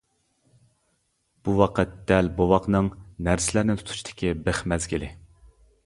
[1.47, 2.91] بۇ ۋاقىت دەل بوۋاقنىڭ
[3.29, 5.17] نەرسىلەرنى تونۇشتىكى بىخ مەزگىلى.